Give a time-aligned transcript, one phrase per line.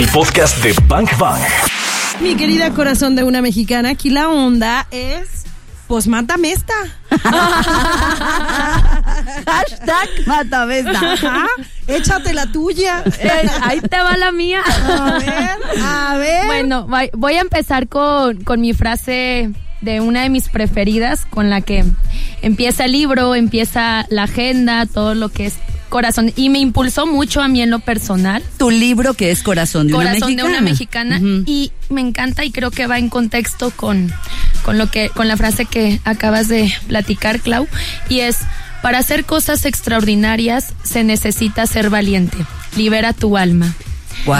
[0.00, 1.38] El podcast de Bank Bang.
[2.20, 5.44] Mi querida corazón de una mexicana, aquí la onda es.
[5.88, 6.72] Pues mátame esta.
[9.46, 11.12] Hashtag matamesta.
[11.12, 11.46] Ajá.
[11.86, 13.04] Échate la tuya.
[13.18, 14.62] Eh, ahí te va la mía.
[14.64, 15.50] A ver,
[15.84, 16.46] a ver.
[16.46, 19.50] Bueno, voy- voy a empezar con, con mi frase
[19.82, 21.84] de una de mis preferidas, con la que
[22.40, 25.54] empieza el libro, empieza la agenda, todo lo que es
[25.90, 26.32] corazón.
[26.36, 28.42] Y me impulsó mucho a mí en lo personal.
[28.56, 31.16] Tu libro que es Corazón de Corazón una de mexicana.
[31.16, 31.44] una mexicana.
[31.46, 34.10] Y me encanta y creo que va en contexto con,
[34.64, 37.66] con lo que, con la frase que acabas de platicar, Clau.
[38.08, 38.38] Y es
[38.82, 42.38] para hacer cosas extraordinarias se necesita ser valiente.
[42.76, 43.74] Libera tu alma.
[44.24, 44.38] Guau.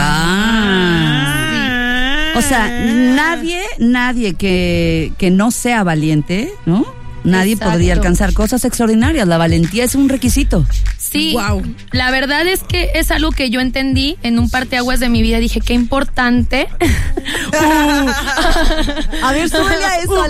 [2.36, 6.99] O sea, nadie, nadie que, que no sea valiente, ¿no?
[7.24, 7.72] Nadie Exacto.
[7.72, 9.26] podría alcanzar cosas extraordinarias.
[9.28, 10.66] La valentía es un requisito.
[10.96, 11.62] Sí, Guau.
[11.92, 15.38] la verdad es que es algo que yo entendí en un parteaguas de mi vida.
[15.38, 16.68] Dije, qué importante.
[19.22, 20.26] A ver, súbele a eso,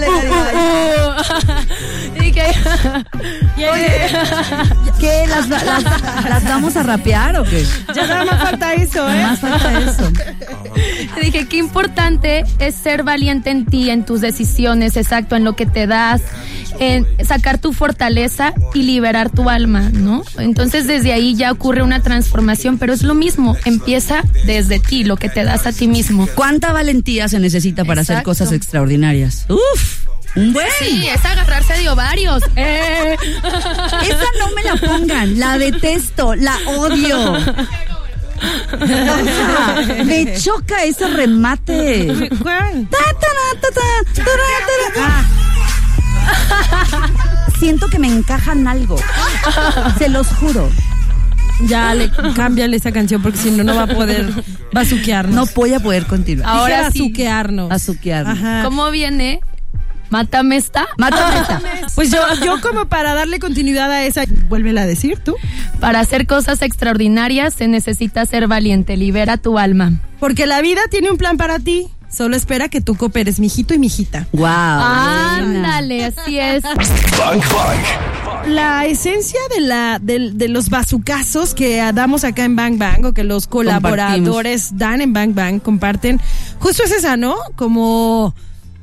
[5.00, 5.26] ¿Qué?
[5.28, 7.64] ¿Las, las, las vamos a rapear o qué?
[7.94, 9.22] Ya nada más falta eso, ¿eh?
[9.22, 10.10] Más falta eso.
[11.22, 15.66] dije, qué importante es ser valiente en ti, en tus decisiones, exacto, en lo que
[15.66, 16.22] te das,
[16.78, 20.22] en sacar tu fortaleza y liberar tu alma, ¿no?
[20.38, 25.16] Entonces desde ahí ya ocurre una transformación, pero es lo mismo, empieza desde ti, lo
[25.16, 26.26] que te das a ti mismo.
[26.34, 29.46] ¿Cuánta valentía se necesita para hacer cosas extraordinarias?
[29.48, 29.99] Uf,
[30.78, 32.42] Sí, es agarrarse de ovarios.
[32.56, 33.16] Eh.
[34.02, 37.38] Esa no me la pongan, la detesto, la odio.
[40.04, 42.28] Me choca ese remate.
[47.58, 48.96] Siento que me encajan algo.
[49.98, 50.70] Se los juro.
[51.66, 54.32] Ya, le, cámbiale esa canción porque si no, no va a poder
[54.72, 55.34] bazuquearnos.
[55.34, 56.48] No voy a poder continuar.
[56.48, 56.98] Ahora Dijera sí.
[58.30, 58.62] Ajá.
[58.64, 59.40] ¿Cómo viene?
[60.10, 60.86] Mátame esta.
[60.98, 61.62] Mátame esta.
[61.94, 65.36] Pues yo, yo como para darle continuidad a esa, vuélvela a decir tú.
[65.80, 68.96] Para hacer cosas extraordinarias se necesita ser valiente.
[68.96, 69.92] Libera tu alma.
[70.18, 71.88] Porque la vida tiene un plan para ti.
[72.10, 74.26] Solo espera que tú cooperes, mijito y mijita.
[74.32, 74.46] Wow.
[74.46, 76.62] Ándale, así es.
[76.64, 78.48] Bank Bang.
[78.48, 83.12] La esencia de la del- de, los bazucazos que damos acá en Bang Bang o
[83.12, 86.20] que los colaboradores dan en Bang Bang comparten,
[86.58, 87.36] justo es esa, ¿no?
[87.54, 88.34] Como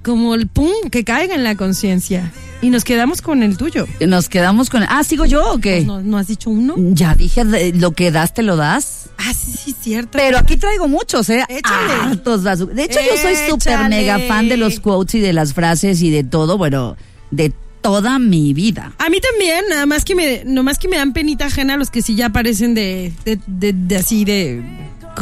[0.07, 2.31] como el pum que caiga en la conciencia
[2.61, 3.85] y nos quedamos con el tuyo.
[3.99, 4.83] Nos quedamos con.
[4.87, 5.81] Ah, ¿sigo yo o qué?
[5.81, 6.75] ¿No, no has dicho uno?
[6.77, 9.09] Ya dije, de- lo que das te lo das.
[9.17, 10.11] Ah, sí, sí, cierto.
[10.13, 11.43] Pero aquí traigo muchos, ¿eh?
[11.49, 11.93] Échale.
[12.01, 12.43] Hartos.
[12.43, 16.09] De hecho, yo soy súper mega fan de los quotes y de las frases y
[16.09, 16.95] de todo, bueno,
[17.29, 17.51] de
[17.81, 18.93] toda mi vida.
[18.97, 22.01] A mí también, nada más que me, nomás que me dan penita ajena los que
[22.01, 24.61] sí ya aparecen de, de, de, de así de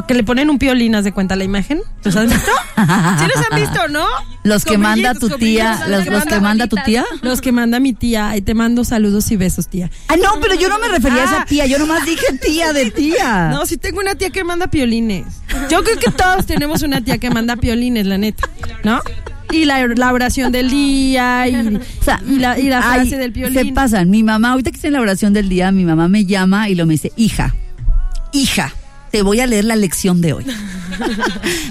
[0.08, 1.82] que le ponen un piolín, ¿haz de cuenta la imagen?
[2.04, 2.52] ¿Los has visto?
[2.76, 4.06] ¿Sí los han visto, no?
[4.44, 7.06] Los que manda tu tía, los, los que manda tu tía.
[7.22, 8.30] Los que manda mi tía.
[8.30, 9.90] Ahí te mando saludos y besos, tía.
[10.08, 11.46] Ah, no, pero yo no me refería a esa Ah.
[11.46, 13.50] tía, yo nomás dije tía de tía.
[13.56, 15.26] No, sí tengo una tía que manda piolines.
[15.70, 18.48] Yo creo que todos tenemos una tía que manda piolines, la neta,
[18.84, 19.00] ¿no?
[19.52, 21.56] Y la, la oración del día y,
[22.02, 23.74] O sea, y la, y la ay, frase del Se piolín.
[23.74, 24.10] pasan.
[24.10, 26.76] Mi mamá, ahorita que estoy en la oración del día, mi mamá me llama y
[26.76, 27.56] lo me dice, hija,
[28.34, 28.74] hija,
[29.16, 30.46] te voy a leer la lección de hoy.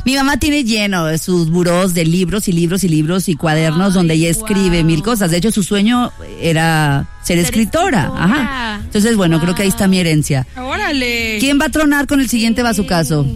[0.06, 3.88] mi mamá tiene lleno de sus burós de libros y libros y libros y cuadernos
[3.88, 5.30] Ay, donde ella escribe mil cosas.
[5.30, 6.10] De hecho, su sueño
[6.40, 8.04] era ser, Ser escritora.
[8.04, 8.24] escritora.
[8.24, 8.80] Ajá.
[8.82, 10.46] Entonces, bueno, creo que ahí está mi herencia.
[10.56, 11.36] Órale.
[11.38, 13.26] ¿Quién va a tronar con el siguiente bazucazo?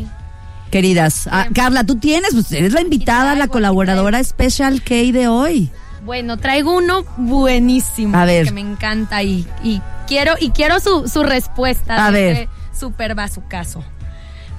[0.71, 5.71] Queridas, Ah, Carla, tú tienes, pues eres la invitada, la colaboradora Special K de hoy.
[6.07, 8.47] Bueno, traigo uno buenísimo A ver.
[8.47, 12.07] que me encanta y, y quiero y quiero su, su respuesta.
[12.07, 12.33] A ver.
[12.37, 12.49] este
[12.79, 13.17] Super
[13.49, 13.85] caso.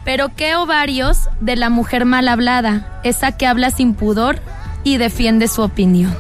[0.10, 4.40] Pero qué ovarios de la mujer mal hablada, esa que habla sin pudor
[4.84, 6.18] y defiende su opinión.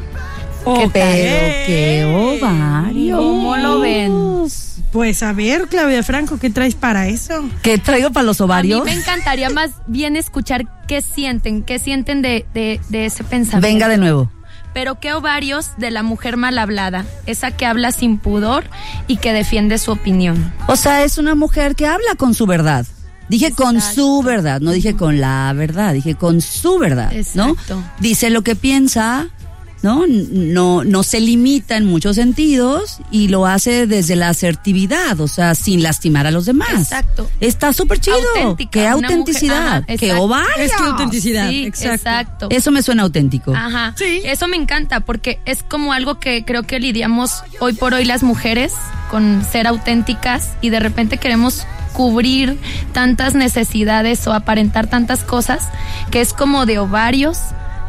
[0.63, 2.05] Pero qué
[2.39, 3.17] ovario.
[3.17, 4.45] ¿Cómo lo ven?
[4.91, 7.49] Pues a ver, Claudia Franco, ¿qué traes para eso?
[7.63, 8.85] ¿Qué traigo para los A mí ovarios?
[8.85, 13.67] me encantaría más bien escuchar qué sienten, qué sienten de, de, de ese pensamiento.
[13.67, 14.31] Venga de nuevo.
[14.71, 18.65] Pero qué ovarios de la mujer mal hablada, esa que habla sin pudor
[19.07, 20.53] y que defiende su opinión.
[20.67, 22.85] O sea, es una mujer que habla con su verdad.
[23.29, 27.49] Dije con su verdad, no dije con la verdad, dije con su verdad, ¿no?
[27.49, 27.83] Exacto.
[27.99, 29.27] Dice lo que piensa,
[29.83, 30.03] ¿no?
[30.07, 35.55] No, no se limita en muchos sentidos y lo hace desde la asertividad, o sea,
[35.55, 36.69] sin lastimar a los demás.
[36.73, 37.29] Exacto.
[37.39, 38.17] Está súper chido.
[38.35, 39.81] Auténtica, Qué autenticidad.
[39.81, 40.57] mujer- ajá, Qué ovarios.
[40.59, 41.93] Es que autenticidad, Sí, exacto.
[41.95, 42.47] exacto.
[42.49, 43.53] Eso me suena auténtico.
[43.55, 43.93] Ajá.
[43.95, 44.21] Sí.
[44.25, 48.21] Eso me encanta porque es como algo que creo que lidiamos hoy por hoy las
[48.23, 48.73] mujeres
[49.11, 52.57] con ser auténticas y de repente queremos cubrir
[52.93, 55.67] tantas necesidades o aparentar tantas cosas
[56.11, 57.39] que es como de ovarios.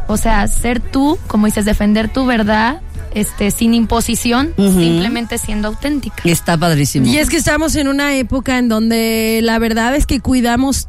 [0.08, 2.81] O sea, ser tú, como dices, defender tu verdad,
[3.14, 6.23] este, sin imposición, simplemente siendo auténtica.
[6.25, 7.06] Está padrísimo.
[7.06, 10.88] Y es que estamos en una época en donde la verdad es que cuidamos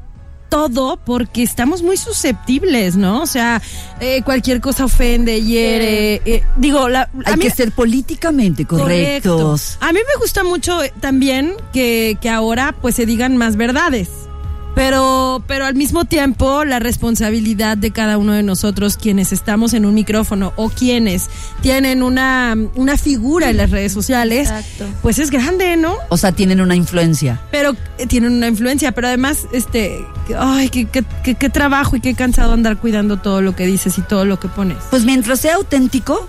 [0.52, 3.22] todo porque estamos muy susceptibles, ¿no?
[3.22, 3.62] O sea,
[4.02, 6.22] eh, cualquier cosa ofende, hiere.
[6.26, 9.78] Eh, digo, la, hay que ser políticamente correctos.
[9.80, 14.10] A mí me gusta mucho eh, también que, que ahora pues se digan más verdades.
[14.76, 19.86] Pero, pero al mismo tiempo, la responsabilidad de cada uno de nosotros, quienes estamos en
[19.86, 21.30] un micrófono o quienes
[21.62, 24.52] tienen una, una figura en las redes sociales,
[25.02, 25.96] pues es grande, ¿no?
[26.10, 27.42] O sea, tienen una influencia.
[27.52, 30.06] Pero eh, tienen una influencia, pero además, este,
[30.38, 34.02] ay, qué, qué, qué trabajo y qué cansado andar cuidando todo lo que dices y
[34.02, 34.78] todo lo que pones.
[34.90, 36.28] Pues mientras sea auténtico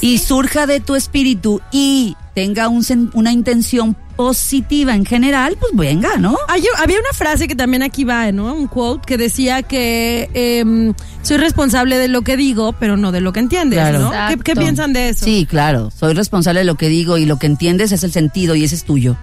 [0.00, 6.18] y surja de tu espíritu y tenga un, una intención positiva en general, pues venga,
[6.18, 6.36] ¿no?
[6.46, 8.52] había una frase que también aquí va, ¿no?
[8.52, 13.22] Un quote que decía que em, soy responsable de lo que digo, pero no de
[13.22, 14.12] lo que entiendes, ¿no?
[14.44, 15.24] ¿Qué, piensan de eso?
[15.24, 18.54] Sí, claro, soy responsable de lo que digo y lo que entiendes es el sentido
[18.54, 19.16] y ese es tuyo.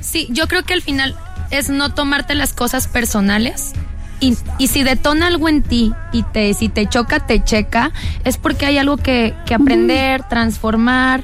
[0.00, 1.14] Sí, yo creo que al final
[1.50, 3.72] es no tomarte las cosas personales.
[4.18, 7.90] Y, y, si detona algo en ti y te, si te choca, te checa,
[8.24, 11.22] es porque hay algo que, que aprender, transformar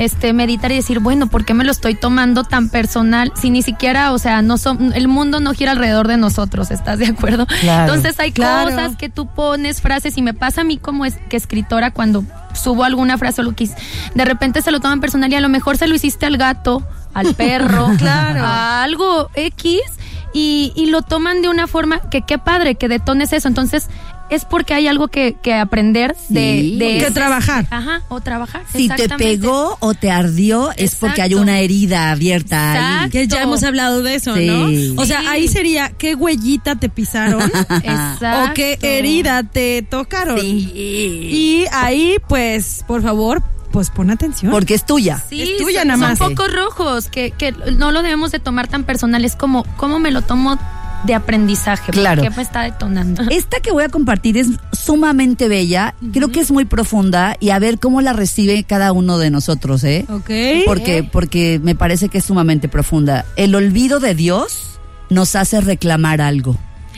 [0.00, 3.32] este, meditar y decir, bueno, ¿por qué me lo estoy tomando tan personal?
[3.36, 6.98] Si ni siquiera, o sea, no son, el mundo no gira alrededor de nosotros, ¿estás
[6.98, 7.46] de acuerdo?
[7.62, 11.36] Entonces hay cosas que tú pones, frases, y me pasa a mí como es que
[11.36, 12.24] escritora cuando
[12.54, 13.68] subo alguna frase o lo que
[14.14, 16.82] de repente se lo toman personal y a lo mejor se lo hiciste al gato,
[17.12, 18.42] al perro, claro.
[18.42, 19.82] a algo X.
[20.32, 23.48] Y, y, lo toman de una forma que qué padre que detones eso.
[23.48, 23.88] Entonces,
[24.30, 27.66] es porque hay algo que, que aprender de, de que trabajar.
[27.70, 28.62] Ajá, o trabajar.
[28.72, 33.10] Si te pegó o te ardió es porque hay una herida abierta ahí.
[33.10, 35.02] Que ya hemos hablado de eso, ¿no?
[35.02, 37.42] O sea, ahí sería qué huellita te pisaron
[37.82, 38.52] Exacto.
[38.52, 40.38] o qué herida te tocaron.
[40.42, 44.52] Y ahí, pues, por favor, pues pon atención.
[44.52, 45.22] Porque es tuya.
[45.28, 46.18] Sí, es tuya nada más.
[46.18, 49.24] Son pocos rojos que, que no lo debemos de tomar tan personal.
[49.24, 50.58] Es como, ¿cómo me lo tomo
[51.04, 51.92] de aprendizaje.
[51.92, 52.22] Claro.
[52.22, 53.22] ¿Qué me está detonando?
[53.30, 57.58] Esta que voy a compartir es sumamente bella, creo que es muy profunda y a
[57.58, 60.06] ver cómo la recibe cada uno de nosotros, ¿eh?
[60.08, 60.30] Ok.
[60.66, 63.24] Porque, porque me parece que es sumamente profunda.
[63.36, 66.56] El olvido de Dios nos hace reclamar algo.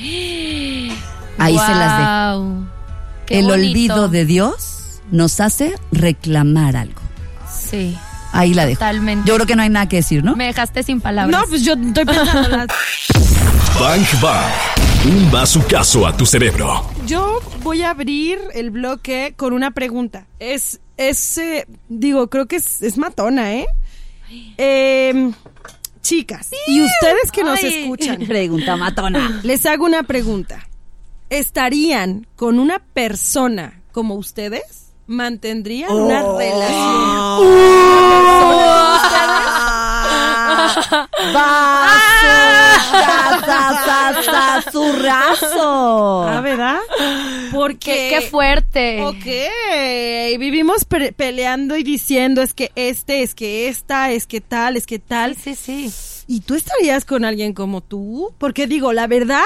[1.38, 2.54] Ahí se las dejo.
[3.28, 4.81] El olvido de Dios
[5.12, 7.00] nos hace reclamar algo.
[7.70, 7.96] Sí.
[8.32, 8.78] Ahí la dejo.
[8.78, 9.28] Totalmente.
[9.28, 10.34] Yo creo que no hay nada que decir, ¿no?
[10.34, 11.38] Me dejaste sin palabras.
[11.38, 12.66] No, pues yo estoy pensando.
[13.78, 14.52] Bang Bang.
[15.04, 16.88] Un bazucazo a tu cerebro.
[17.06, 20.26] Yo voy a abrir el bloque con una pregunta.
[20.38, 23.66] Es, es, eh, digo, creo que es, matona, ¿eh?
[24.56, 25.34] Em,
[26.00, 28.18] chicas, y ustedes que nos escuchan.
[28.26, 29.40] Pregunta matona.
[29.42, 30.68] Les hago una pregunta.
[31.28, 34.81] ¿Estarían con una persona como ustedes?
[35.12, 36.38] ¿Mantendrían una oh.
[36.38, 37.92] relación?
[44.72, 46.24] ¡Zurrazo!
[46.28, 46.78] ¿Ah, verdad?
[47.52, 48.08] Porque...
[48.10, 49.02] Qué, fuerte.
[49.02, 50.38] Ok.
[50.38, 50.86] Vivimos
[51.16, 55.36] peleando y diciendo es que este, es que esta, es que tal, es que tal.
[55.36, 55.92] Sí, sí.
[56.26, 58.32] ¿Y tú estarías con alguien como tú?
[58.38, 59.42] Porque digo, la verdad,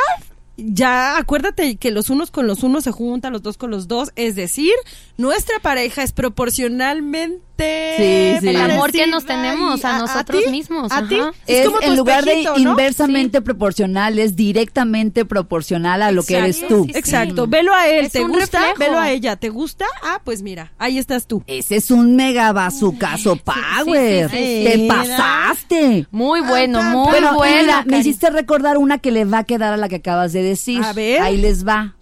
[0.57, 4.13] ya acuérdate que los unos con los unos se juntan, los dos con los dos,
[4.17, 4.73] es decir,
[5.17, 10.93] nuestra pareja es proporcionalmente el amor que nos tenemos a, nosotros mismos.
[10.93, 16.37] A ti es, como en lugar de inversamente proporcional, es directamente proporcional a lo que
[16.37, 16.87] eres tú.
[16.95, 18.75] Exacto, velo a él, ¿te gusta?
[18.79, 19.87] Velo a ella, ¿te gusta?
[20.03, 21.43] Ah, pues mira, ahí estás tú.
[21.47, 24.31] Ese es un mega bazucazo power.
[24.31, 26.07] Te pasaste.
[26.11, 27.83] Muy bueno, muy bueno.
[27.87, 30.83] me hiciste recordar una que le va a quedar a la que acabas de decir.
[30.83, 31.21] A ver.
[31.23, 31.95] Ahí les va.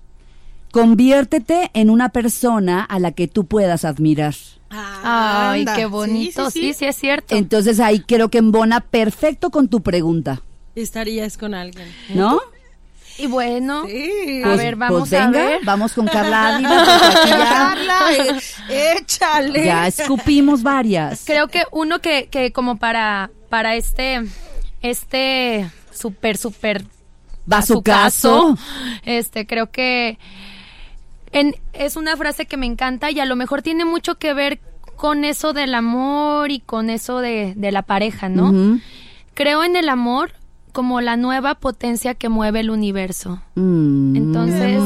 [0.71, 4.35] Conviértete en una persona a la que tú puedas admirar.
[4.71, 6.51] Ay, qué bonito.
[6.51, 7.37] Sí sí, es cierto.
[7.37, 10.43] Entonces ahí creo que embona perfecto con tu pregunta.
[10.75, 11.87] Estarías con alguien.
[12.15, 12.41] ¿No?
[13.17, 15.61] Y bueno, a pues, ver, vamos pues a ver.
[15.65, 16.61] Vamos con Carla
[17.29, 18.01] Carla,
[18.69, 19.65] eh, échale.
[19.65, 21.23] Ya escupimos varias.
[21.25, 24.25] Creo que uno que, que como para, para este,
[24.83, 25.71] este
[27.47, 28.59] súper, súper caso
[29.05, 30.19] este, creo que
[31.73, 34.61] es una frase que me encanta y a lo mejor tiene mucho que ver
[34.97, 38.79] con eso del amor y con eso de, la pareja, ¿no?
[39.35, 40.31] Creo en el amor
[40.73, 43.41] como la nueva potencia que mueve el universo.
[43.55, 44.17] Mm.
[44.17, 44.81] Entonces,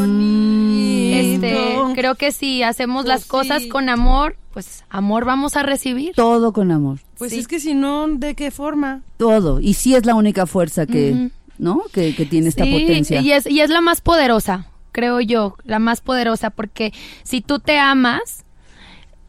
[1.14, 1.58] este,
[1.94, 3.68] Creo que si hacemos las Pues cosas sí.
[3.68, 6.14] con amor, pues amor vamos a recibir.
[6.14, 6.98] Todo con amor.
[7.16, 7.38] Pues Sí.
[7.40, 9.02] es que si no, ¿de qué forma?
[9.16, 9.60] Todo.
[9.60, 11.30] Y sí es la única fuerza que.
[11.58, 11.82] ¿No?
[11.92, 13.20] Que, que tiene esta Sí, potencia.
[13.20, 17.58] Y es, y es la más poderosa, creo yo, la más poderosa, porque si tú
[17.58, 18.44] te amas,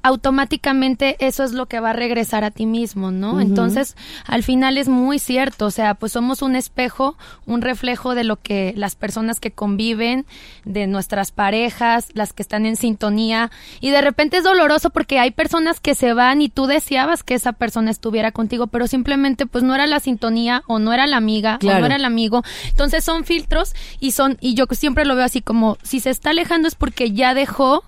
[0.01, 3.41] automáticamente eso es lo que va a regresar a ti mismo, ¿no?
[3.41, 8.23] Entonces, al final es muy cierto, o sea, pues somos un espejo, un reflejo de
[8.23, 10.25] lo que las personas que conviven,
[10.63, 13.51] de nuestras parejas, las que están en sintonía,
[13.81, 17.33] y de repente es doloroso porque hay personas que se van y tú deseabas que
[17.33, 21.17] esa persona estuviera contigo, pero simplemente pues no era la sintonía o no era la
[21.17, 22.43] amiga o no era el amigo.
[22.69, 26.29] Entonces son filtros y son y yo siempre lo veo así como si se está
[26.29, 27.83] alejando es porque ya dejó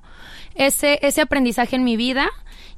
[0.56, 2.28] ese ese aprendizaje en mi vida.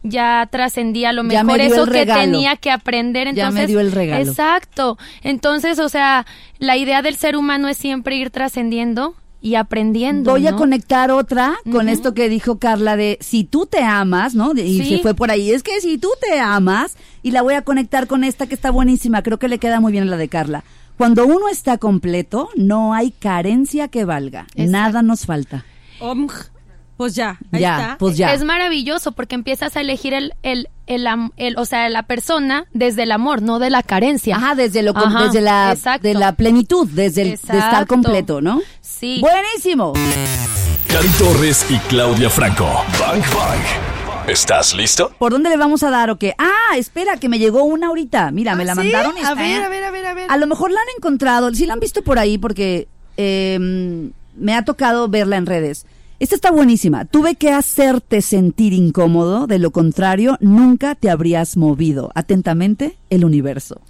[0.06, 2.22] Ya trascendí a lo Ya me mejor dio eso el que regalo.
[2.22, 3.28] tenía que aprender.
[3.34, 4.26] Ya Entonces, me dio el regalo.
[4.30, 4.98] Exacto.
[5.22, 6.26] Entonces, o sea,
[6.60, 10.32] la idea del ser humano es siempre ir trascendiendo y aprendiendo.
[10.32, 14.54] Voy a conectar otra con esto que dijo Carla de si tú te amas, ¿no?
[14.54, 14.90] De- y Sí.
[14.98, 15.52] se fue por ahí.
[15.52, 18.72] Es que si tú te amas, y la voy a conectar con esta que está
[18.72, 20.66] buenísima, creo que le queda muy bien a la de Carla.
[20.98, 24.42] Cuando uno está completo, no hay carencia que valga.
[24.56, 24.72] Exacto.
[24.72, 25.64] Nada nos falta.
[26.02, 26.32] Omg.
[26.98, 27.98] Pues ya, ahí ya, está.
[27.98, 28.34] pues ya.
[28.34, 32.66] Es maravilloso porque empiezas a elegir el, el, el, am- el- o sea, la persona
[32.74, 34.36] desde el amor, no de la carencia.
[34.36, 36.08] Ajá, desde lo Ajá, desde la exacto.
[36.08, 38.62] de la plenitud, desde el, de estar completo, ¿no?
[38.82, 39.20] Sí.
[39.22, 39.94] Buenísimo.
[40.88, 42.66] Cari Torres y Claudia Franco.
[43.00, 44.30] Bang Bang.
[44.30, 45.12] ¿Estás listo?
[45.20, 46.34] ¿Por dónde le vamos a dar o qué?
[46.38, 48.32] Ah, espera, que me llegó una ahorita.
[48.32, 48.82] Mira, me la ¿Ah, sí?
[48.84, 49.18] mandaron.
[49.18, 50.32] y A está- ver, a ver, a ver, a ver.
[50.32, 53.58] A lo mejor la han encontrado, sí la han visto por ahí porque eh,
[54.38, 55.86] me ha tocado verla en redes.
[56.24, 57.04] Esta está buenísima.
[57.04, 62.12] Tuve que hacerte sentir incómodo, de lo contrario, nunca te habrías movido.
[62.16, 63.82] Atentamente, el universo.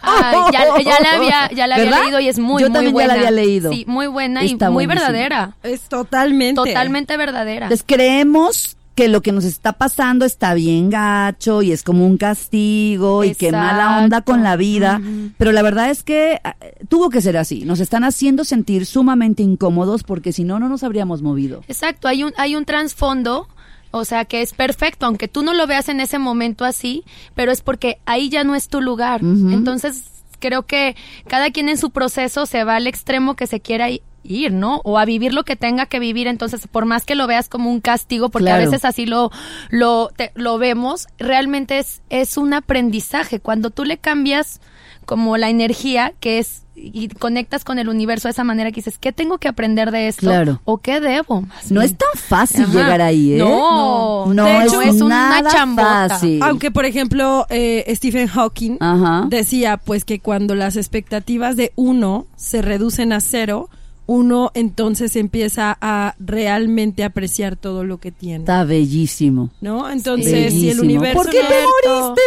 [0.00, 2.02] Ay, ya, ya la había, ya la había ¿Verdad?
[2.04, 3.08] leído y es muy, Yo muy también buena.
[3.16, 3.72] ya la había leído.
[3.72, 5.10] Sí, muy buena Está y muy buenísima.
[5.12, 5.56] verdadera.
[5.64, 6.54] Es totalmente.
[6.54, 7.66] Totalmente verdadera.
[7.66, 12.16] Entonces creemos que lo que nos está pasando está bien gacho y es como un
[12.16, 15.00] castigo y qué mala onda con la vida,
[15.36, 16.40] pero la verdad es que eh,
[16.88, 17.66] tuvo que ser así.
[17.66, 21.62] Nos están haciendo sentir sumamente incómodos porque si no no nos habríamos movido.
[21.68, 23.48] Exacto, hay un, hay un trasfondo,
[23.90, 27.52] o sea, que es perfecto, aunque tú no lo veas en ese momento así, pero
[27.52, 29.20] es porque ahí ya no es tu lugar.
[29.20, 30.04] Entonces,
[30.40, 30.96] creo que
[31.28, 33.88] cada quien en su proceso se va al extremo que se quiera
[34.28, 34.80] ir, ¿no?
[34.84, 36.26] O a vivir lo que tenga que vivir.
[36.26, 39.30] Entonces, por más que lo veas como un castigo, porque a veces así lo,
[39.70, 43.40] lo, te- lo vemos, realmente es, es un aprendizaje.
[43.40, 44.60] Cuando tú le cambias
[45.04, 48.98] como la energía que es y conectas con el universo de esa manera que dices,
[48.98, 50.26] ¿qué tengo que aprender de esto?
[50.26, 50.60] Claro.
[50.66, 51.40] ¿O qué debo?
[51.40, 51.92] más No bien?
[51.92, 52.72] es tan fácil Ajá.
[52.72, 53.38] llegar ahí, ¿eh?
[53.38, 56.08] No, no de es, hecho, es una nada chambota.
[56.10, 56.42] fácil.
[56.42, 59.24] Aunque, por ejemplo, eh, Stephen Hawking Ajá.
[59.30, 63.70] decía pues que cuando las expectativas de uno se reducen a cero,
[64.06, 68.38] uno entonces empieza a realmente apreciar todo lo que tiene.
[68.44, 69.50] Está bellísimo.
[69.60, 69.90] ¿No?
[69.90, 70.82] Entonces, si el Bellísimo.
[70.82, 71.54] universo ¿Por qué no- te
[71.90, 72.22] moriste?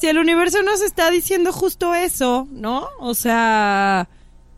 [0.00, 2.86] Si el universo nos está diciendo justo eso, ¿no?
[3.00, 4.08] O sea,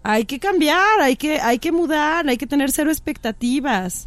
[0.05, 4.07] hay que cambiar, hay que hay que mudar, hay que tener cero expectativas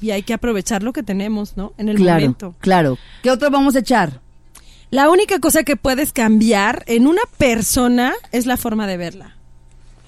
[0.00, 1.72] y hay que aprovechar lo que tenemos, ¿no?
[1.76, 2.54] En el Claro, momento.
[2.60, 2.98] claro.
[3.24, 4.20] ¿Qué otro vamos a echar?
[4.90, 9.34] La única cosa que puedes cambiar en una persona es la forma de verla.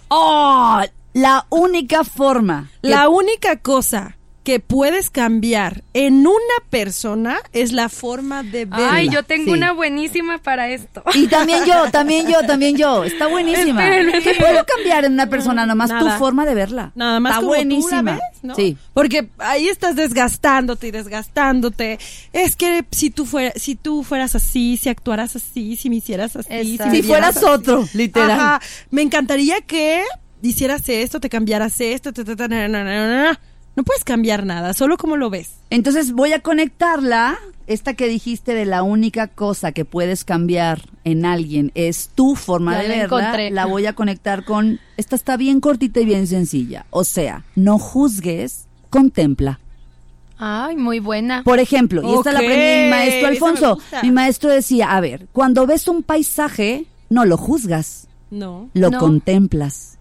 [0.09, 0.81] ¡Oh!
[1.21, 2.71] La única forma.
[2.83, 8.93] que- La única cosa que puedes cambiar en una persona es la forma de verla.
[8.95, 9.51] Ay, yo tengo Sí.
[9.51, 11.03] una buenísima para esto.
[11.13, 13.05] Y también yo, también yo, también yo.
[13.05, 13.85] Está buenísima.
[13.85, 14.23] Espérenme.
[14.23, 15.67] ¿Qué puedo cambiar en una persona?
[15.67, 16.19] Nomás tu Nada.
[16.19, 16.93] forma de verla.
[16.95, 18.13] Nada más Está como tú la buenísima.
[18.13, 18.55] ves, ¿no?
[18.55, 18.79] Sí.
[18.95, 21.99] Porque ahí estás desgastándote y desgastándote.
[22.33, 26.37] Es que si tú fueras, si tú fueras así, si actuaras así, si me hicieras
[26.37, 26.91] así, Exacto.
[26.93, 27.45] me Si fueras así.
[27.45, 28.31] otro, literal.
[28.31, 28.61] Ajá.
[28.91, 30.05] Me encantaría que
[30.43, 33.41] hicieras esto, te cambiaras esto, ta, ta, ta, na, na, na, na.
[33.77, 35.57] no puedes cambiar nada, solo como lo ves.
[35.71, 41.25] Entonces voy a conectarla, esta que dijiste de la única cosa que puedes cambiar en
[41.27, 43.51] alguien es tu forma Ya de la verla, encontré.
[43.51, 46.87] la voy a conectar con, esta está bien cortita y bien sencilla.
[46.91, 49.61] O sea, no juzgues, contempla.
[50.39, 51.43] Ay, muy buena.
[51.43, 53.79] Por ejemplo, y esta la aprendí de mi maestro Alfonso.
[54.05, 58.71] Mi maestro decía, a ver, cuando ves un paisaje, no lo juzgas, No.
[58.73, 58.99] lo No.
[59.01, 59.98] contemplas.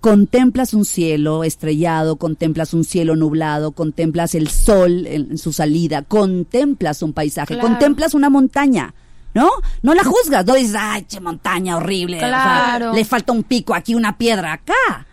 [0.00, 6.02] Contemplas un cielo estrellado, contemplas un cielo nublado, contemplas el sol en, en su salida,
[6.02, 7.68] contemplas un paisaje, Claro.
[7.68, 8.94] contemplas una montaña,
[9.34, 9.50] ¿no?
[9.82, 12.92] No la juzgas, no dices, ay, che, montaña horrible, o sea, Claro.
[12.92, 15.06] le falta un pico aquí, una piedra acá.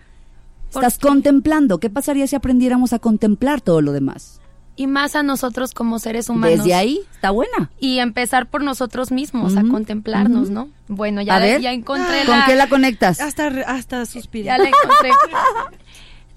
[0.72, 1.08] ¿Por Estás qué?
[1.08, 1.80] contemplando.
[1.80, 4.40] ¿Qué pasaría si aprendiéramos a contemplar todo lo demás?
[4.78, 6.60] Y más a nosotros como seres humanos.
[6.60, 7.72] Desde ahí, está buena.
[7.80, 10.50] Y empezar por nosotros mismos, a contemplarnos.
[10.50, 10.70] ¿no?
[10.88, 12.46] Bueno, ya, a ver, ya encontré ¿con la...
[12.46, 13.22] qué la conectas?
[13.22, 14.46] Hasta, hasta suspiré.
[14.46, 15.12] Ya la encontré.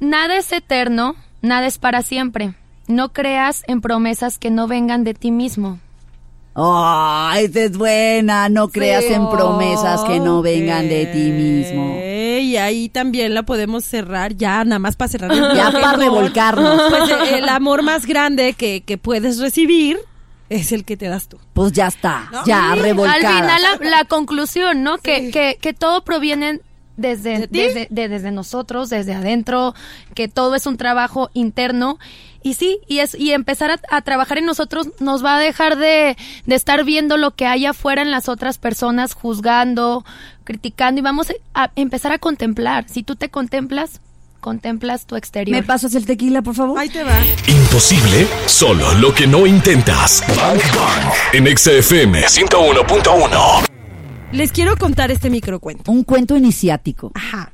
[0.00, 2.54] nada es eterno, nada es para siempre.
[2.86, 5.78] no creas en promesas que no vengan de ti mismo.
[6.60, 8.48] Oh, esa es buena.
[8.48, 11.96] No creas en promesas que no vengan de ti mismo.
[12.48, 15.32] Y ahí también la podemos cerrar, ya nada más para cerrar.
[15.32, 16.80] El ya para revolcarnos.
[16.88, 19.98] Pues eh, el amor más grande que, que puedes recibir
[20.48, 21.38] es el que te das tú.
[21.52, 23.38] Pues ya está, ya revolcada.
[23.38, 24.96] Al final la, conclusión, ¿no?
[24.96, 26.60] Que, que, que todo proviene
[26.96, 29.74] desde, desde, desde nosotros, desde adentro,
[30.14, 31.98] que todo es un trabajo interno
[32.48, 36.16] y sí, y es y empezar a, trabajar en nosotros nos va a dejar de,
[36.46, 40.02] de, estar viendo lo que hay afuera en las otras personas, juzgando,
[40.44, 42.88] criticando y vamos a empezar a contemplar.
[42.88, 44.00] Si tú te contemplas,
[44.40, 45.54] contemplas tu exterior.
[45.54, 46.78] ¿Me pasas el tequila, por favor?
[46.78, 47.20] Ahí te va.
[47.46, 50.24] Imposible, solo lo que no intentas.
[50.28, 53.66] Bang Bang en XFM 101.1.
[54.32, 55.92] Les quiero contar este microcuento.
[55.92, 57.12] Un cuento iniciático.
[57.14, 57.52] Ajá.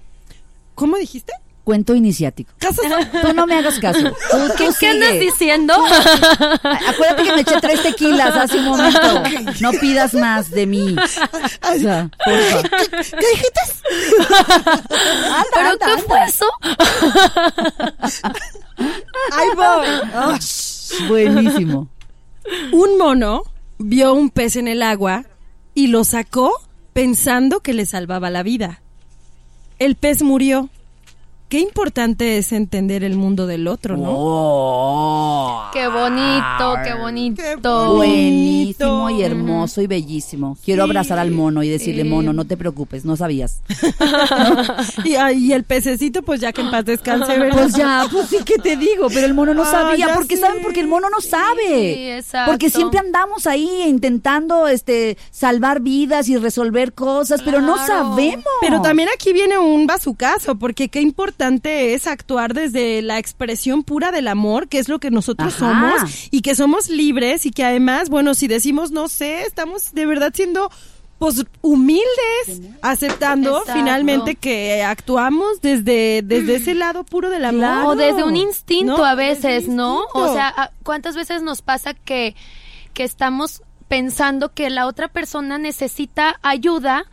[0.76, 1.32] ¿Cómo dijiste?
[1.64, 2.52] Cuento iniciático.
[3.22, 4.12] Tú no me hagas caso.
[4.56, 5.74] qué, ¿Qué andas diciendo?
[5.74, 9.22] Acuérdate que me eché tres tequilas hace un momento.
[9.60, 10.94] No pidas más de mí.
[10.94, 13.60] O sea, ¿Qué, dijiste?
[15.54, 16.46] ¿Pero qué fue eso?
[19.32, 21.08] Ahí voy.
[21.08, 21.88] Buenísimo.
[22.72, 23.42] Un mono
[23.78, 25.24] vio un pez en el agua
[25.74, 26.52] y lo sacó
[26.92, 28.82] pensando que le salvaba la vida.
[29.78, 30.68] El pez murió
[31.54, 34.10] qué importante es entender el mundo del otro, ¿no?
[34.12, 35.70] Oh.
[35.72, 37.94] qué bonito, qué bonito.
[37.94, 40.58] Buenísimo y hermoso y bellísimo.
[40.64, 43.60] Quiero abrazar al mono y decirle, mono, no te preocupes, no sabías.
[45.04, 47.62] y, el pececito, pues ya que en paz descanse, ¿verdad?
[47.62, 50.12] Pues ya, pues sí que te digo, pero el mono no ah, sabía.
[50.12, 52.20] porque saben, porque el mono no sabe.
[52.46, 58.44] Porque siempre andamos ahí intentando este salvar vidas y resolver cosas, pero no sabemos.
[58.60, 64.12] Pero también aquí viene un bazucazo, porque qué importante es actuar desde la expresión pura
[64.12, 68.08] del amor, que es lo que nosotros somos, y que somos libres y que además,
[68.08, 70.70] bueno, si decimos no sé, estamos de verdad siendo
[71.18, 77.86] pues humildes, aceptando finalmente que actuamos desde, desde ese lado puro del amor.
[77.86, 80.04] O desde un instinto a veces, ¿no?
[80.12, 82.34] O sea, ¿cuántas veces nos pasa que,
[82.92, 87.06] que estamos pensando que la otra persona necesita ayuda?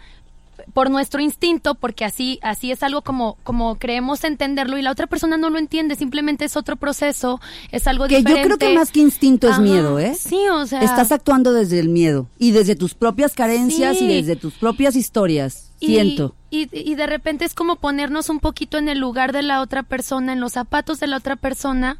[0.73, 5.07] Por nuestro instinto, porque así, así es algo como, como creemos entenderlo y la otra
[5.07, 7.39] persona no lo entiende, simplemente es otro proceso,
[7.71, 8.41] es algo que diferente.
[8.41, 10.15] yo creo que más que instinto es miedo, ¿eh?
[10.17, 10.81] Sí, o sea.
[10.81, 15.71] Estás actuando desde el miedo y desde tus propias carencias y desde tus propias historias.
[15.79, 16.35] siento.
[16.49, 19.83] Y, y de repente es como ponernos un poquito en el lugar de la otra
[19.83, 21.97] persona, en los zapatos de la otra persona,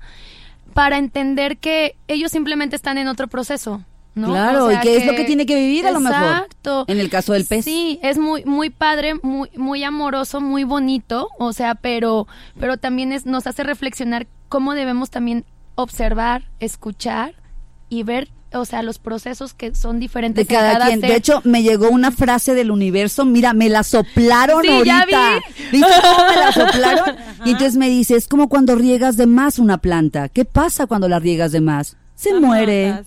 [0.73, 3.83] para entender que ellos simplemente están en otro proceso.
[4.13, 6.17] Claro, y qué es lo que tiene que vivir a lo mejor.
[6.17, 6.85] Exacto.
[6.87, 7.63] En el caso del pez.
[7.63, 12.27] Sí, es muy muy padre, muy muy amoroso, muy bonito, o sea, pero
[12.59, 15.45] pero también es, nos hace reflexionar cómo debemos también
[15.75, 17.35] observar, escuchar
[17.89, 20.99] y ver o sea, los procesos que son diferentes de cada, quien.
[20.99, 25.05] De hecho, me llegó una frase del universo, mira, me la soplaron sí, ahorita.
[25.09, 25.63] Ya vi.
[25.71, 27.15] ¿Viste cómo me la soplaron?
[27.45, 30.29] Y entonces me dice, es como cuando riegas de más una planta.
[30.29, 31.97] ¿Qué pasa cuando la riegas de más?
[32.15, 33.03] Se muere.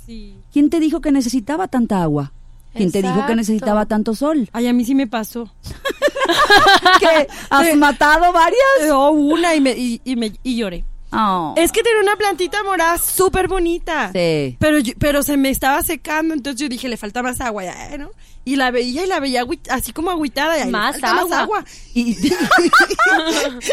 [0.53, 2.33] ¿Quién te dijo que necesitaba tanta agua?
[2.75, 4.49] ¿Quién te dijo que necesitaba tanto sol?
[4.53, 5.49] Ay, a mí sí me pasó.
[7.01, 7.29] ¿Qué?
[7.51, 8.89] ¿Has matado varias?
[8.89, 10.85] No, una y, me, y, me, y lloré.
[11.13, 11.55] Oh.
[11.57, 14.11] Es que tenía una plantita morada súper bonita.
[14.13, 14.57] Sí.
[14.59, 18.11] Pero, pero se me estaba secando, entonces yo dije, le falta más agua, ya, ¿no?
[18.45, 20.67] Y la veía y la veía así como agüitada.
[20.67, 21.15] Y más, agua.
[21.15, 21.65] más agua.
[21.95, 22.11] Y,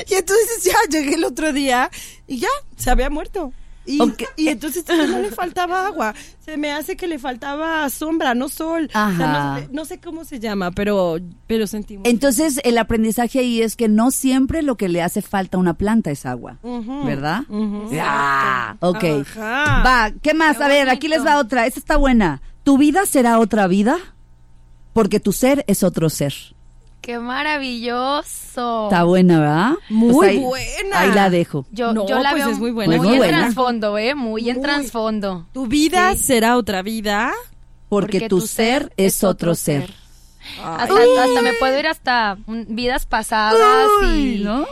[0.07, 1.89] y entonces ya llegué el otro día
[2.27, 3.51] y ya, se había muerto.
[3.85, 3.99] Y,
[4.37, 6.13] y entonces no le faltaba agua.
[6.39, 8.89] Se me hace que le faltaba sombra, no sol.
[9.71, 11.17] no, sé cómo se llama, pero,
[11.47, 12.07] pero sentimos.
[12.07, 15.73] Entonces, el aprendizaje ahí es que no siempre lo que le hace falta a una
[15.73, 16.57] planta es agua.
[17.05, 17.43] ¿Verdad?
[17.91, 19.03] ya ok.
[19.37, 20.61] Va, ¿qué más?
[20.61, 21.65] a ver, aquí les va otra.
[21.65, 22.41] Esta está buena.
[22.63, 23.97] ¿Tu vida será otra vida?
[24.93, 26.33] Porque tu ser es otro ser.
[27.01, 28.85] ¡Qué maravilloso!
[28.85, 29.73] Está buena, ¿verdad?
[29.89, 30.99] Muy pues buena.
[30.99, 31.65] Ahí la dejo.
[31.71, 32.97] Yo, yo la pues veo es muy buena.
[32.97, 34.13] Muy, en trasfondo, ¿eh?
[34.13, 35.47] Muy, en trasfondo.
[35.51, 37.33] Tu vida será otra vida.
[37.89, 39.93] Porque, tu, ser, es otro ser.
[40.63, 44.65] Hasta, me puedo ir hasta vidas pasadas y, ¿no?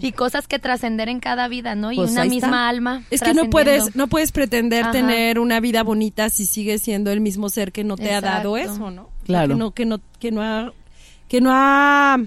[0.00, 1.90] y cosas que trascender en cada vida, ¿no?
[1.92, 3.02] Y pues una misma alma.
[3.10, 7.20] Es que no puedes, no puedes pretender tener una vida bonita si sigues siendo el
[7.20, 9.08] mismo ser que no te ha dado eso, ¿no?
[9.24, 9.54] Claro.
[9.54, 10.72] Que no, que no, que no ha
[11.30, 12.18] que no ha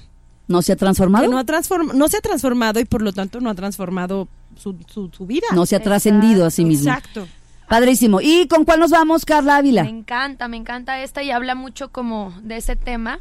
[0.47, 1.25] no se ha transformado.
[1.25, 4.75] Que no, ha no se ha transformado y por lo tanto no ha transformado su,
[4.87, 5.47] su, vida.
[5.53, 6.89] No se ha trascendido a sí mismo.
[6.89, 7.27] Exacto.
[7.67, 8.21] Padrísimo.
[8.21, 9.83] ¿Y con cuál nos vamos, Carla Ávila?
[9.83, 13.19] Me encanta, me encanta esta y habla mucho como de ese tema.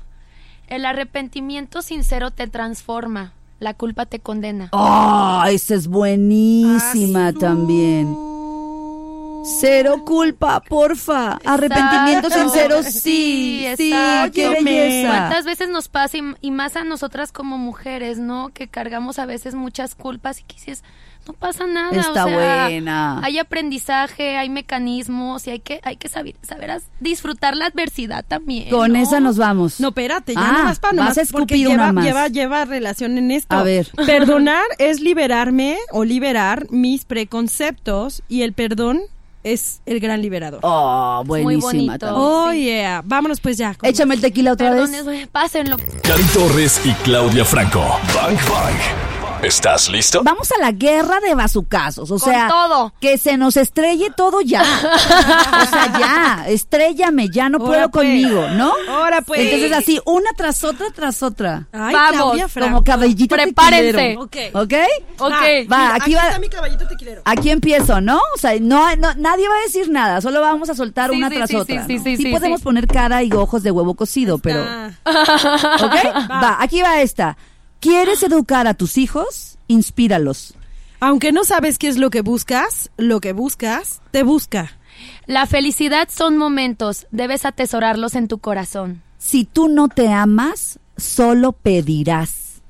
[0.68, 4.68] El arrepentimiento sincero te transforma, la culpa te condena.
[4.72, 5.48] ¡Ah!
[5.50, 8.31] esa es buenísima también.
[9.44, 11.38] Cero culpa, porfa.
[11.44, 13.66] Arrepentimiento sincero, sí.
[13.76, 13.92] Sí,
[14.32, 15.08] qué belleza.
[15.08, 18.50] ¿Cuántas veces nos pasa y, más a nosotras como mujeres, ¿no?
[18.50, 20.56] Que cargamos a veces muchas culpas y que
[21.26, 22.00] no pasa nada.
[22.00, 23.20] Está buena.
[23.22, 28.70] Hay aprendizaje, hay mecanismos y hay que, hay que saber, saber disfrutar la adversidad también.
[28.70, 29.78] Con esa nos vamos.
[29.78, 33.54] No, espérate, ya no más para vas a porque lleva, lleva, lleva relación en esto.
[33.54, 33.88] A ver.
[34.06, 39.02] Perdonar es liberarme o liberar mis preconceptos y el perdón
[39.44, 40.60] es el gran liberador.
[40.62, 41.98] Oh, buenísima.
[42.12, 43.02] oh, yeah.
[43.04, 43.76] Vámonos pues ya.
[43.82, 44.90] Échame el tequila otra vez.
[45.30, 45.76] Pásenlo.
[46.02, 47.80] Cari Torres y Claudia Franco.
[48.14, 49.11] Bang, bang.
[49.42, 50.22] ¿Estás listo?
[50.22, 52.10] Vamos a la guerra de bazucazos.
[52.12, 52.92] O sea, todo.
[53.00, 54.62] que se nos estrelle todo ya.
[54.62, 58.06] o sea, ya, estrellame, ya no puedo pues.
[58.06, 58.72] conmigo, ¿no?
[58.88, 59.40] Ahora pues.
[59.40, 61.66] Entonces así, una tras otra tras otra.
[61.72, 64.16] Ay, Vamos, como caballito Prepárense.
[64.18, 64.36] Ok.
[64.54, 64.74] ¿Ok?
[65.18, 65.32] Ok.
[65.70, 66.28] Va, aquí, va.
[66.28, 67.22] Está mi caballito tequilero.
[67.24, 68.20] Aquí empiezo, ¿no?
[68.34, 71.84] O sea, no, nadie va a decir nada, solo vamos a soltar una tras otra.
[71.86, 74.62] Sí, sí, sí, podemos poner cara y ojos de huevo cocido, pero.
[74.62, 75.94] ¿Ok?
[76.30, 77.36] Va, aquí va esta.
[77.82, 79.58] ¿Quieres educar a tus hijos?
[79.66, 80.54] Inspíralos.
[81.00, 84.70] Aunque no sabes qué es lo que buscas, lo que buscas te busca.
[85.26, 89.02] La felicidad son momentos, debes atesorarlos en tu corazón.
[89.18, 92.62] Si tú no te amas, solo pedirás.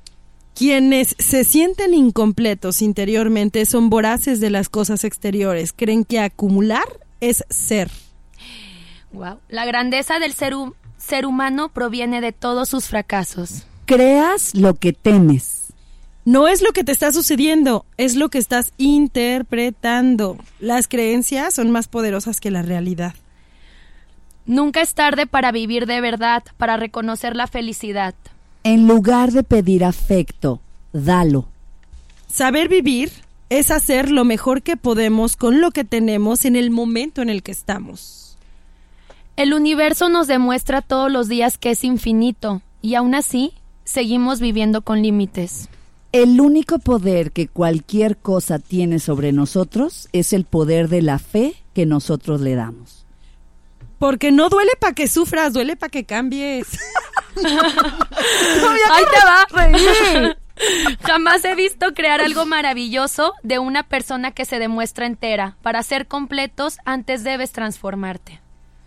[0.55, 6.87] Quienes se sienten incompletos interiormente son voraces de las cosas exteriores, creen que acumular
[7.21, 7.91] es ser.
[9.11, 9.37] Wow.
[9.47, 10.55] La grandeza del ser,
[10.97, 15.73] ser humano proviene de todos sus fracasos creas lo que temes.
[16.25, 20.37] No es lo que te está sucediendo, es lo que estás interpretando.
[20.59, 23.13] Las creencias son más poderosas que la realidad.
[24.45, 28.15] Nunca es tarde para vivir de verdad, para reconocer la felicidad.
[28.63, 30.61] En lugar de pedir afecto,
[30.93, 31.49] dalo.
[32.27, 33.11] Saber vivir
[33.49, 37.43] es hacer lo mejor que podemos con lo que tenemos en el momento en el
[37.43, 38.37] que estamos.
[39.35, 44.81] El universo nos demuestra todos los días que es infinito, y aún así seguimos viviendo
[44.81, 45.69] con límites.
[46.11, 51.55] El único poder que cualquier cosa tiene sobre nosotros es el poder de la fe
[51.73, 53.05] que nosotros le damos.
[53.97, 56.67] Porque no duele para que sufras, duele para que cambies.
[57.35, 60.37] Ahí te va reír.
[61.01, 65.57] Jamás he visto crear algo maravilloso de una persona que se demuestra entera.
[65.61, 68.39] Para ser completos, antes debes transformarte.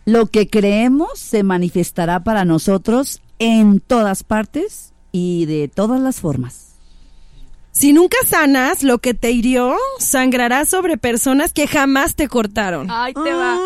[0.04, 6.66] Lo que creemos se manifestará para nosotros en todas partes y de todas las formas.
[7.72, 12.88] Si nunca sanas lo que te hirió, sangrará sobre personas que jamás te cortaron.
[12.90, 13.59] Ay, te va.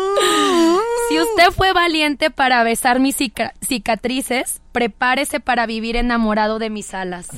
[1.07, 3.15] Si usted fue valiente para besar mis
[3.61, 7.29] cicatrices, prepárese para vivir enamorado de mis alas.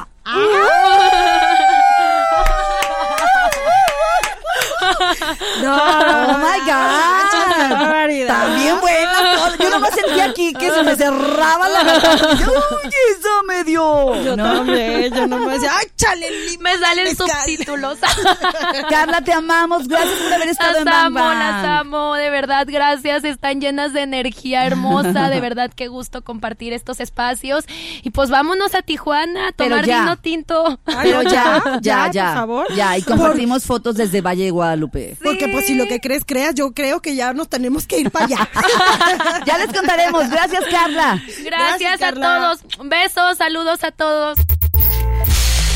[5.61, 8.27] No, oh my God.
[8.27, 9.13] También buena.
[9.59, 12.33] Yo nomás sentía aquí que se me cerraba la garganta.
[12.33, 14.23] Uy, eso me dio.
[14.23, 16.27] Yo no, también, yo no me decía, ay, chale,
[16.59, 17.97] me salen subtítulos.
[18.89, 19.87] Carla, te amamos.
[19.87, 23.23] Gracias por haber estado en Bang amo, Las amo, de verdad, gracias.
[23.23, 25.29] Están llenas de energía hermosa.
[25.29, 27.65] De verdad, qué gusto compartir estos espacios.
[28.01, 30.79] Y pues vámonos a Tijuana a tomar vino tinto.
[30.85, 32.25] Pero ya, ya, ya.
[32.25, 32.73] Por favor.
[32.75, 34.82] Ya, y compartimos fotos desde Valle de Guadalupe.
[34.89, 38.11] Porque pues si lo que crees, creas, yo creo que ya nos tenemos que ir
[38.11, 38.49] para allá.
[39.45, 40.29] ya les contaremos.
[40.29, 41.21] Gracias, Carla.
[41.43, 42.59] Gracias, a todos.
[42.83, 44.39] Besos, saludos a todos.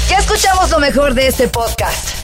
[0.10, 2.17] Ya escuchamos lo mejor de este podcast.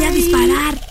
[0.00, 0.89] voy a disparar.